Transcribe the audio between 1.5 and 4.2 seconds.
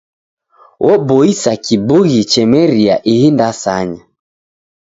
kibughi chemeria ihi ndasanya.